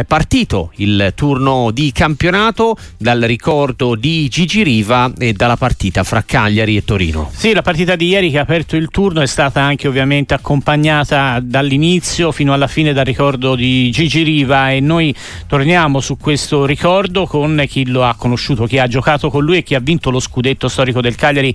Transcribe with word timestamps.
è 0.00 0.04
partito 0.04 0.70
il 0.76 1.12
turno 1.14 1.70
di 1.72 1.90
campionato 1.92 2.76
dal 2.96 3.20
ricordo 3.20 3.94
di 3.96 4.28
Gigi 4.28 4.62
Riva 4.62 5.12
e 5.18 5.32
dalla 5.32 5.56
partita 5.56 6.04
fra 6.04 6.22
Cagliari 6.22 6.76
e 6.76 6.84
Torino. 6.84 7.30
Sì, 7.34 7.52
la 7.52 7.62
partita 7.62 7.96
di 7.96 8.06
ieri 8.06 8.30
che 8.30 8.38
ha 8.38 8.42
aperto 8.42 8.76
il 8.76 8.90
turno 8.90 9.20
è 9.20 9.26
stata 9.26 9.60
anche 9.60 9.88
ovviamente 9.88 10.34
accompagnata 10.34 11.40
dall'inizio 11.42 12.30
fino 12.32 12.52
alla 12.52 12.68
fine 12.68 12.92
dal 12.92 13.04
ricordo 13.04 13.54
di 13.54 13.90
Gigi 13.90 14.22
Riva 14.22 14.70
e 14.70 14.80
noi 14.80 15.14
torniamo 15.46 16.00
su 16.00 16.16
questo 16.16 16.64
ricordo 16.64 17.26
con 17.26 17.64
chi 17.68 17.86
lo 17.86 18.04
ha 18.04 18.14
conosciuto, 18.14 18.66
chi 18.66 18.78
ha 18.78 18.86
giocato 18.86 19.30
con 19.30 19.44
lui 19.44 19.58
e 19.58 19.62
chi 19.62 19.74
ha 19.74 19.80
vinto 19.80 20.10
lo 20.10 20.20
scudetto 20.20 20.68
storico 20.68 21.00
del 21.00 21.16
Cagliari 21.16 21.54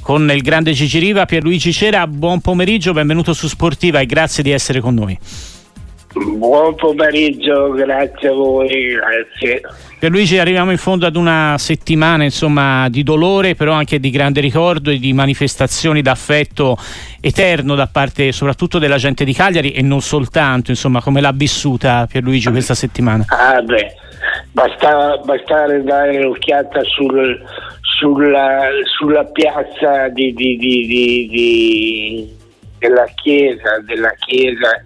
con 0.00 0.30
il 0.30 0.42
grande 0.42 0.72
Gigi 0.72 0.98
Riva. 0.98 1.26
Pierluigi 1.26 1.72
Cera, 1.72 2.06
buon 2.06 2.40
pomeriggio, 2.40 2.92
benvenuto 2.92 3.32
su 3.32 3.48
Sportiva 3.48 4.00
e 4.00 4.06
grazie 4.06 4.42
di 4.42 4.50
essere 4.50 4.80
con 4.80 4.94
noi. 4.94 5.18
Buon 6.12 6.74
pomeriggio, 6.74 7.70
grazie 7.70 8.30
a 8.30 8.32
voi, 8.32 8.94
grazie. 8.94 9.60
Per 9.96 10.10
Luigi 10.10 10.38
arriviamo 10.38 10.72
in 10.72 10.76
fondo 10.76 11.06
ad 11.06 11.14
una 11.14 11.54
settimana 11.56 12.24
insomma, 12.24 12.88
di 12.88 13.04
dolore, 13.04 13.54
però 13.54 13.74
anche 13.74 14.00
di 14.00 14.10
grande 14.10 14.40
ricordo 14.40 14.90
e 14.90 14.98
di 14.98 15.12
manifestazioni 15.12 16.02
d'affetto 16.02 16.76
eterno 17.20 17.76
da 17.76 17.86
parte 17.86 18.32
soprattutto 18.32 18.80
della 18.80 18.96
gente 18.96 19.22
di 19.24 19.32
Cagliari 19.32 19.70
e 19.70 19.82
non 19.82 20.00
soltanto, 20.00 20.72
insomma, 20.72 21.00
come 21.00 21.20
l'ha 21.20 21.32
vissuta 21.32 22.08
Per 22.10 22.24
Luigi 22.24 22.50
questa 22.50 22.74
settimana? 22.74 23.24
Ah 23.28 23.62
beh, 23.62 23.94
basta, 24.50 25.16
basta 25.18 25.78
dare 25.78 26.18
un'occhiata 26.18 26.82
sul, 26.82 27.40
sulla, 27.82 28.62
sulla, 28.98 29.24
piazza 29.26 30.08
di, 30.08 30.32
di, 30.32 30.56
di, 30.56 32.36
della 32.78 33.06
chiesa, 33.14 33.78
della 33.86 34.12
chiesa 34.18 34.82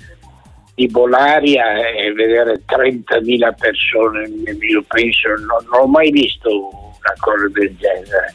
di 0.75 0.89
Bolaria 0.89 1.93
e 1.95 2.13
vedere 2.13 2.63
30.000 2.67 3.55
persone, 3.57 4.29
io 4.69 4.83
penso, 4.87 5.29
non, 5.29 5.65
non 5.71 5.81
ho 5.83 5.87
mai 5.87 6.11
visto 6.11 6.51
una 6.51 7.15
cosa 7.19 7.49
del 7.53 7.75
genere. 7.77 8.35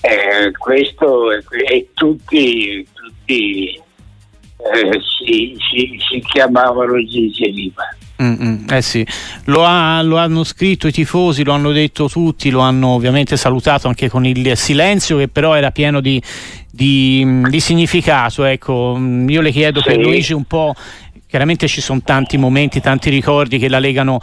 Eh, 0.00 0.52
questo 0.52 1.32
e 1.32 1.88
tutti, 1.94 2.86
tutti 2.92 3.82
eh, 4.64 5.00
si, 5.00 5.56
si, 5.58 5.98
si, 5.98 6.20
chiamavano 6.20 7.02
Gigi 7.04 7.44
Riva. 7.44 7.84
Mm-mm, 8.22 8.66
eh 8.70 8.80
sì, 8.80 9.04
lo, 9.46 9.64
ha, 9.64 10.00
lo, 10.02 10.18
hanno 10.18 10.44
scritto 10.44 10.86
i 10.86 10.92
tifosi, 10.92 11.42
lo 11.42 11.52
hanno 11.52 11.72
detto 11.72 12.08
tutti, 12.08 12.50
lo 12.50 12.60
hanno 12.60 12.90
ovviamente 12.90 13.36
salutato 13.36 13.88
anche 13.88 14.08
con 14.08 14.24
il 14.24 14.56
silenzio 14.56 15.18
che 15.18 15.26
però 15.26 15.54
era 15.54 15.72
pieno 15.72 16.00
di, 16.00 16.22
di, 16.70 17.42
di 17.48 17.60
significato. 17.60 18.44
Ecco, 18.44 18.96
io 19.26 19.40
le 19.40 19.50
chiedo 19.50 19.80
sì. 19.80 19.86
per 19.88 19.98
Luigi 19.98 20.32
un 20.32 20.44
po' 20.44 20.74
Chiaramente 21.34 21.66
ci 21.66 21.80
sono 21.80 22.00
tanti 22.04 22.36
momenti, 22.36 22.80
tanti 22.80 23.10
ricordi 23.10 23.58
che 23.58 23.68
la 23.68 23.80
legano 23.80 24.20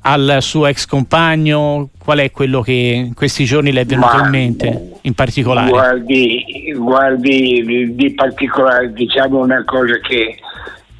al 0.00 0.38
suo 0.40 0.64
ex 0.64 0.86
compagno. 0.86 1.90
Qual 2.02 2.16
è 2.16 2.30
quello 2.30 2.62
che 2.62 2.72
in 2.72 3.12
questi 3.12 3.44
giorni 3.44 3.72
le 3.72 3.82
è 3.82 3.84
venuto 3.84 4.16
Ma, 4.16 4.24
in 4.24 4.30
mente 4.30 4.92
in 5.02 5.12
particolare? 5.12 5.68
Guardi, 5.68 6.72
guardi, 6.74 7.94
di 7.94 8.10
particolare 8.14 8.90
diciamo 8.90 9.40
una 9.40 9.62
cosa 9.66 9.98
che 9.98 10.38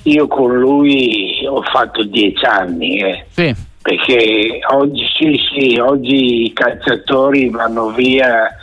io 0.02 0.26
con 0.26 0.58
lui 0.58 1.46
ho 1.48 1.62
fatto 1.62 2.04
dieci 2.04 2.44
anni. 2.44 2.98
Eh. 2.98 3.24
Sì. 3.30 3.54
Perché 3.80 4.58
oggi, 4.74 5.06
sì, 5.16 5.40
sì, 5.54 5.78
oggi 5.78 6.42
i 6.42 6.52
calciatori 6.52 7.48
vanno 7.48 7.92
via 7.92 8.54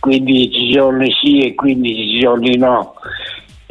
15 0.00 0.70
giorni 0.70 1.10
sì 1.18 1.46
e 1.46 1.54
15 1.54 2.18
giorni 2.20 2.56
no. 2.58 2.96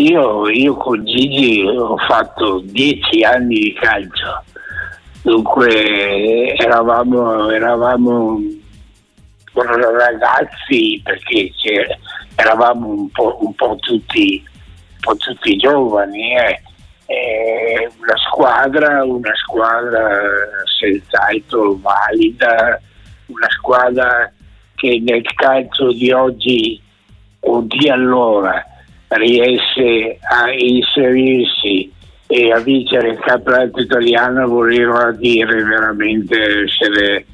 Io, 0.01 0.49
io 0.49 0.75
con 0.77 1.05
Gigi 1.05 1.61
ho 1.63 1.95
fatto 1.95 2.59
dieci 2.65 3.23
anni 3.23 3.53
di 3.53 3.73
calcio, 3.73 4.43
dunque 5.21 6.55
eravamo, 6.55 7.51
eravamo 7.51 8.39
ragazzi 9.53 10.99
perché 11.03 11.51
eravamo 12.33 12.87
un 12.87 13.11
po', 13.11 13.37
un 13.41 13.53
po', 13.53 13.77
tutti, 13.79 14.43
un 14.43 14.99
po 15.01 15.15
tutti, 15.17 15.55
giovani. 15.57 16.35
Eh. 16.35 16.61
Una 17.99 18.17
squadra, 18.27 19.03
una 19.03 19.35
squadra 19.35 20.19
senz'altro 20.79 21.77
valida, 21.79 22.81
una 23.27 23.49
squadra 23.49 24.31
che 24.75 24.99
nel 25.05 25.21
calcio 25.35 25.91
di 25.91 26.11
oggi 26.11 26.81
o 27.41 27.61
di 27.61 27.87
allora 27.87 28.65
riesce 29.17 30.17
a 30.21 30.51
inserirsi 30.51 31.91
e 32.27 32.51
a 32.51 32.59
vincere 32.59 33.09
il 33.09 33.19
campionato 33.19 33.81
italiano 33.81 34.47
voleva 34.47 35.11
dire 35.11 35.63
veramente 35.63 36.63
essere 36.63 37.25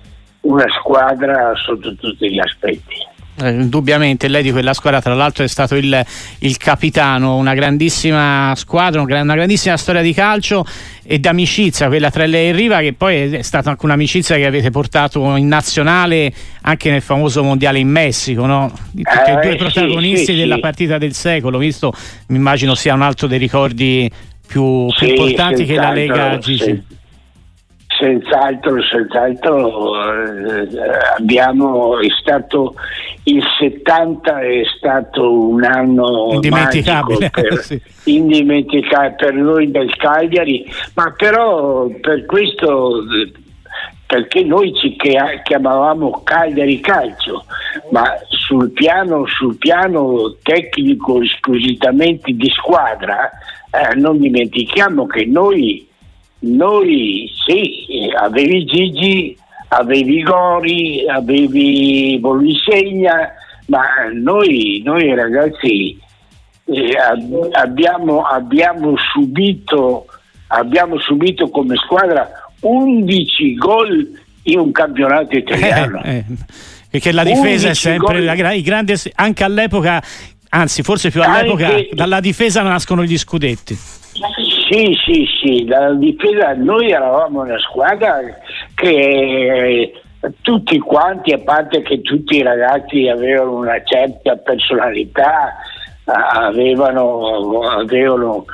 una 0.41 0.65
squadra 0.79 1.53
sotto 1.55 1.93
tutti 1.95 2.31
gli 2.31 2.39
aspetti. 2.39 2.95
Eh, 3.39 3.51
indubbiamente 3.51 4.27
lei 4.27 4.41
di 4.41 4.51
quella 4.51 4.73
squadra 4.73 4.99
tra 4.99 5.13
l'altro 5.13 5.43
è 5.43 5.47
stato 5.47 5.75
il, 5.75 6.03
il 6.39 6.57
capitano, 6.57 7.35
una 7.35 7.53
grandissima 7.53 8.51
squadra, 8.55 9.01
una 9.01 9.35
grandissima 9.35 9.77
storia 9.77 10.01
di 10.01 10.11
calcio 10.11 10.65
e 11.03 11.19
d'amicizia, 11.19 11.87
quella 11.87 12.09
tra 12.09 12.25
lei 12.25 12.49
e 12.49 12.51
Riva 12.51 12.79
che 12.79 12.93
poi 12.93 13.31
è 13.31 13.41
stata 13.43 13.69
anche 13.69 13.85
un'amicizia 13.85 14.37
che 14.37 14.45
avete 14.45 14.71
portato 14.71 15.35
in 15.35 15.47
nazionale 15.47 16.33
anche 16.61 16.89
nel 16.89 17.01
famoso 17.03 17.43
mondiale 17.43 17.77
in 17.77 17.89
Messico, 17.89 18.47
no? 18.47 18.71
Tutti 18.91 19.03
e 19.03 19.33
due 19.33 19.51
eh, 19.51 19.55
protagonisti 19.55 20.17
sì, 20.17 20.31
sì, 20.31 20.37
della 20.37 20.57
partita 20.57 20.97
del 20.97 21.13
secolo, 21.13 21.59
visto 21.59 21.93
mi 22.29 22.37
immagino 22.37 22.73
sia 22.73 22.95
un 22.95 23.03
altro 23.03 23.27
dei 23.27 23.37
ricordi 23.37 24.09
più, 24.47 24.87
più 24.97 25.07
importanti 25.09 25.63
che 25.65 25.75
la 25.75 25.91
Lega 25.91 26.39
Gigi. 26.39 26.95
Senz'altro, 27.97 28.81
senz'altro 28.83 29.95
eh, 29.95 30.67
abbiamo, 31.17 31.99
è 31.99 32.07
stato 32.21 32.75
il 33.23 33.43
70 33.59 34.39
è 34.39 34.61
stato 34.77 35.49
un 35.49 35.63
anno 35.63 36.29
indimenticabile, 36.31 37.29
per, 37.29 37.57
sì. 37.59 37.81
indimenticabile 38.05 39.15
per 39.17 39.33
noi 39.33 39.71
del 39.71 39.93
Cagliari, 39.95 40.65
ma 40.93 41.13
però 41.17 41.87
per 41.99 42.25
questo 42.25 43.03
perché 44.05 44.43
noi 44.43 44.73
ci 44.73 44.95
chiamavamo 45.43 46.21
Cagliari 46.23 46.79
Calcio, 46.79 47.43
ma 47.91 48.05
sul 48.29 48.71
piano, 48.71 49.25
sul 49.27 49.57
piano 49.57 50.35
tecnico 50.41 51.21
esclusivamente 51.21 52.31
di 52.31 52.49
squadra 52.49 53.29
eh, 53.69 53.95
non 53.95 54.17
dimentichiamo 54.17 55.05
che 55.05 55.25
noi 55.25 55.86
noi 56.39 57.29
sì, 57.45 57.87
avevi 58.15 58.65
Gigi, 58.65 59.37
avevi 59.69 60.21
Gori, 60.21 61.07
avevi 61.09 62.17
Bolisegna, 62.19 63.31
ma 63.67 63.83
noi, 64.13 64.81
noi 64.85 65.13
ragazzi 65.15 65.97
eh, 66.65 66.97
abbiamo, 67.53 68.21
abbiamo, 68.21 68.95
subito, 69.13 70.05
abbiamo 70.47 70.99
subito 70.99 71.49
come 71.49 71.75
squadra 71.75 72.29
11 72.61 73.55
gol 73.55 74.07
in 74.43 74.59
un 74.59 74.71
campionato 74.71 75.35
italiano. 75.35 76.01
Eh, 76.03 76.17
eh, 76.17 76.25
perché 76.89 77.11
la 77.11 77.23
difesa 77.23 77.69
è 77.69 77.73
sempre 77.73 78.21
la, 78.21 78.53
i 78.53 78.61
grandi, 78.61 78.93
anche 79.15 79.43
all'epoca, 79.43 80.01
anzi 80.49 80.83
forse 80.83 81.11
più 81.11 81.21
all'epoca, 81.21 81.67
anche, 81.67 81.89
dalla 81.93 82.19
difesa 82.19 82.61
nascono 82.61 83.03
gli 83.03 83.17
scudetti. 83.17 83.77
Sì, 84.69 84.97
sì, 85.05 85.25
sì, 85.41 85.65
dalla 85.65 85.93
difesa 85.93 86.53
noi 86.53 86.89
eravamo 86.89 87.41
una 87.41 87.59
squadra 87.59 88.19
che 88.73 88.89
eh, 88.89 89.93
tutti 90.41 90.79
quanti, 90.79 91.33
a 91.33 91.39
parte 91.39 91.81
che 91.83 92.01
tutti 92.01 92.37
i 92.37 92.41
ragazzi 92.41 93.07
avevano 93.07 93.57
una 93.57 93.81
certa 93.83 94.35
personalità, 94.35 95.55
avevano, 96.05 97.61
avevano, 97.69 98.45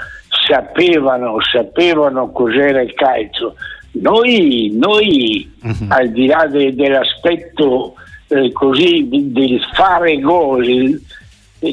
sapevano, 0.45 1.37
sapevano 1.41 2.31
cos'era 2.31 2.81
il 2.81 2.93
calcio. 2.93 3.55
Noi, 3.93 4.71
noi 4.73 5.51
uh-huh. 5.61 5.85
al 5.89 6.09
di 6.09 6.25
là 6.25 6.47
de, 6.47 6.73
dell'aspetto 6.73 7.93
eh, 8.27 8.51
così 8.51 9.07
del 9.09 9.61
fare 9.73 10.19
gol 10.19 10.99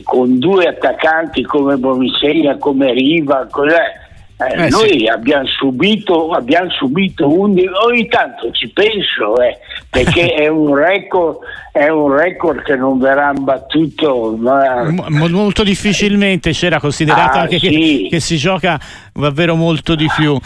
con 0.03 0.39
due 0.39 0.67
attaccanti 0.67 1.43
come 1.43 1.77
Bomisegna, 1.77 2.57
come 2.57 2.93
Riva, 2.93 3.47
cos'è? 3.51 4.09
Eh, 4.41 4.65
eh, 4.65 4.69
noi 4.71 5.01
sì. 5.01 5.07
abbiamo 5.07 5.47
subito, 5.47 6.31
abbiamo 6.31 6.71
subito 6.71 7.29
11, 7.29 7.69
ogni 7.87 8.09
tanto 8.09 8.51
ci 8.53 8.69
penso, 8.71 9.39
eh, 9.43 9.59
perché 9.91 10.33
è, 10.35 10.49
un 10.49 10.75
record, 10.75 11.39
è 11.73 11.89
un 11.89 12.17
record 12.17 12.63
che 12.63 12.75
non 12.75 12.99
verrà 12.99 13.33
battuto. 13.35 14.35
Ma... 14.39 14.85
M- 14.85 15.27
molto 15.29 15.63
difficilmente 15.63 16.53
c'era 16.53 16.81
considerato 16.81 17.37
ah, 17.37 17.41
anche 17.43 17.59
sì. 17.59 17.69
che, 17.69 18.07
che, 18.13 18.21
si 18.21 18.39
gioca 18.39 18.81
davvero 19.13 19.57
molto 19.57 19.95
di 19.95 20.09
più. 20.17 20.39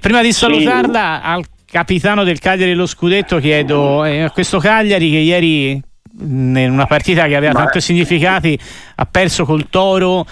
Prima 0.00 0.22
di 0.22 0.32
salutarla 0.32 1.20
sì. 1.22 1.28
al 1.28 1.44
capitano 1.66 2.24
del 2.24 2.40
Cagliari 2.40 2.70
dello 2.70 2.86
Scudetto 2.86 3.38
chiedo 3.38 4.04
eh, 4.04 4.22
a 4.22 4.30
questo 4.30 4.58
Cagliari 4.58 5.10
che 5.10 5.18
ieri 5.18 5.80
in 6.20 6.68
una 6.70 6.86
partita 6.86 7.26
che 7.26 7.36
aveva 7.36 7.52
Ma... 7.52 7.64
tanti 7.64 7.80
significati 7.80 8.58
ha 8.96 9.06
perso 9.06 9.44
col 9.44 9.68
Toro 9.68 10.26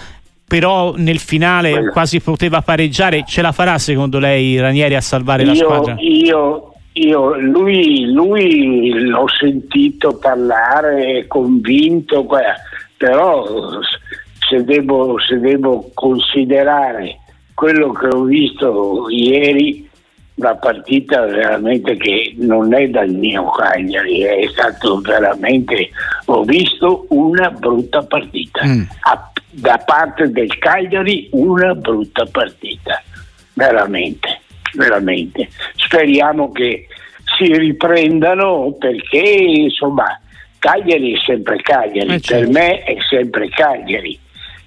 però 0.47 0.93
nel 0.95 1.19
finale 1.19 1.71
Quello. 1.71 1.91
quasi 1.91 2.21
poteva 2.21 2.61
pareggiare. 2.61 3.23
Ce 3.25 3.41
la 3.41 3.51
farà 3.51 3.77
secondo 3.77 4.19
lei 4.19 4.59
Ranieri 4.59 4.95
a 4.95 5.01
salvare 5.01 5.43
io, 5.43 5.49
la 5.49 5.55
squadra? 5.55 5.95
Io, 5.97 6.73
io 6.93 7.39
lui, 7.39 8.11
lui 8.11 8.93
l'ho 8.99 9.25
sentito 9.27 10.17
parlare 10.17 11.25
convinto, 11.27 12.25
però 12.97 13.43
se 14.47 14.63
devo, 14.63 15.19
se 15.19 15.39
devo 15.39 15.89
considerare 15.93 17.19
quello 17.53 17.91
che 17.91 18.07
ho 18.07 18.21
visto 18.23 19.07
ieri 19.09 19.89
una 20.35 20.55
partita 20.55 21.25
veramente 21.25 21.95
che 21.95 22.33
non 22.37 22.73
è 22.73 22.87
dal 22.87 23.09
mio 23.09 23.49
Cagliari, 23.51 24.21
è 24.21 24.47
stato 24.51 24.99
veramente, 24.99 25.89
ho 26.25 26.43
visto 26.43 27.05
una 27.09 27.49
brutta 27.51 28.03
partita. 28.03 28.65
Mm. 28.65 28.81
A, 29.01 29.31
da 29.51 29.81
parte 29.85 30.29
del 30.31 30.57
Cagliari 30.57 31.29
una 31.31 31.73
brutta 31.73 32.25
partita, 32.25 33.01
veramente, 33.53 34.41
veramente. 34.73 35.47
Speriamo 35.75 36.51
che 36.51 36.87
si 37.37 37.57
riprendano 37.57 38.75
perché 38.77 39.19
insomma 39.19 40.19
Cagliari 40.59 41.13
è 41.13 41.17
sempre 41.25 41.61
Cagliari, 41.61 42.15
eh 42.15 42.19
certo. 42.19 42.51
per 42.51 42.53
me 42.53 42.83
è 42.83 42.97
sempre 43.09 43.49
Cagliari. 43.49 44.19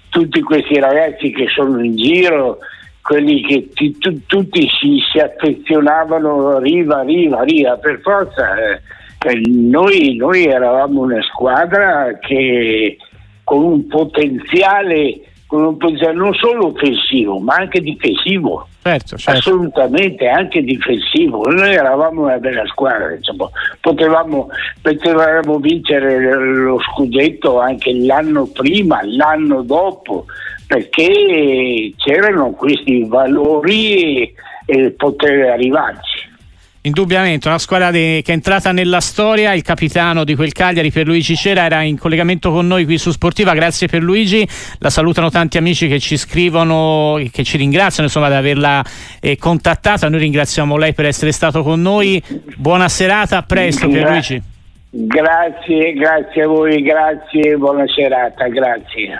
Tutti 0.09 0.41
questi 0.41 0.79
ragazzi 0.79 1.29
che 1.31 1.47
sono 1.49 1.83
in 1.83 1.95
giro 1.95 2.57
quelli 3.09 3.41
che 3.41 3.69
ti, 3.73 3.97
tu, 3.97 4.23
tutti 4.27 4.69
si, 4.69 4.99
si, 5.11 5.17
affezionavano 5.17 6.59
riva, 6.59 7.01
riva, 7.01 7.41
riva, 7.41 7.75
per 7.77 7.99
forza. 8.03 8.53
Eh, 8.55 8.81
eh, 9.25 9.41
noi, 9.47 10.15
noi 10.15 10.45
eravamo 10.45 11.01
una 11.01 11.21
squadra 11.23 12.19
che 12.19 12.97
con 13.43 13.63
un 13.63 13.87
potenziale 13.87 15.21
con 15.47 15.63
un 15.63 15.77
potenziale 15.77 16.13
non 16.13 16.35
solo 16.35 16.67
offensivo 16.67 17.39
ma 17.39 17.55
anche 17.55 17.81
difensivo 17.81 18.67
certo, 18.83 19.17
certo. 19.17 19.39
assolutamente 19.39 20.27
anche 20.27 20.61
difensivo 20.61 21.49
noi 21.49 21.73
eravamo 21.73 22.25
una 22.25 22.37
bella 22.37 22.63
squadra 22.67 23.11
insomma. 23.15 23.49
potevamo, 23.81 24.49
potevamo 24.79 25.57
vincere 25.57 26.35
lo 26.35 26.79
scudetto 26.79 27.59
anche 27.59 27.91
l'anno 27.91 28.45
prima 28.45 28.99
l'anno 29.03 29.63
dopo 29.63 30.25
perché 30.69 31.93
c'erano 31.95 32.51
questi 32.51 33.03
valori 33.07 34.21
e, 34.21 34.33
e 34.67 34.91
poter 34.91 35.49
arrivarci. 35.49 36.27
Indubbiamente, 36.81 37.47
una 37.47 37.57
squadra 37.57 37.89
de- 37.89 38.21
che 38.23 38.31
è 38.31 38.35
entrata 38.35 38.71
nella 38.71 38.99
storia, 38.99 39.53
il 39.53 39.63
capitano 39.63 40.23
di 40.23 40.35
quel 40.35 40.53
Cagliari 40.53 40.91
per 40.91 41.07
Luigi 41.07 41.35
Cera 41.35 41.63
era 41.63 41.81
in 41.81 41.97
collegamento 41.97 42.51
con 42.51 42.67
noi 42.67 42.85
qui 42.85 42.99
su 42.99 43.09
Sportiva, 43.09 43.55
grazie 43.55 43.87
per 43.87 44.03
Luigi, 44.03 44.47
la 44.77 44.91
salutano 44.91 45.31
tanti 45.31 45.57
amici 45.57 45.87
che 45.87 45.99
ci 45.99 46.15
scrivono, 46.17 47.19
che 47.31 47.43
ci 47.43 47.57
ringraziano 47.57 48.07
insomma 48.07 48.29
di 48.29 48.35
averla 48.35 48.83
eh, 49.19 49.37
contattata, 49.37 50.07
noi 50.07 50.19
ringraziamo 50.19 50.77
lei 50.77 50.93
per 50.93 51.05
essere 51.05 51.31
stato 51.31 51.63
con 51.63 51.81
noi, 51.81 52.21
buona 52.55 52.87
serata, 52.87 53.37
a 53.37 53.41
presto 53.41 53.89
per 53.89 54.07
Luigi. 54.07 54.41
Grazie, 54.91 55.93
grazie 55.93 56.43
a 56.43 56.47
voi, 56.47 56.81
grazie, 56.83 57.57
buona 57.57 57.85
serata, 57.87 58.47
grazie. 58.47 59.19